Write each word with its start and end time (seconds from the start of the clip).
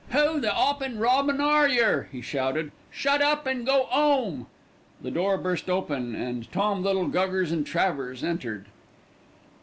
"Who 0.13 0.39
the 0.39 0.51
'oppin' 0.51 0.97
robin 0.97 1.39
are 1.39 1.67
yer?" 1.69 2.07
he 2.11 2.21
shouted; 2.21 2.71
"shut 2.89 3.21
up 3.21 3.45
and 3.45 3.63
go 3.67 3.87
'ome." 3.91 4.47
The 4.99 5.11
door 5.11 5.37
burst 5.37 5.69
open, 5.69 6.15
and 6.15 6.51
Tom 6.51 6.81
Little, 6.81 7.07
Guggers, 7.07 7.51
and 7.51 7.63
Travers 7.63 8.23
entered. 8.23 8.65